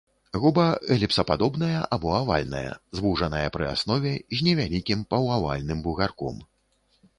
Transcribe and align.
Губа 0.43 0.63
эліпсападобная 0.95 1.81
або 1.97 2.15
авальная, 2.21 2.71
звужаная 3.01 3.43
пры 3.59 3.69
аснове, 3.75 4.15
з 4.39 4.49
невялікім 4.49 5.07
паўавальным 5.15 5.87
бугарком. 5.89 6.45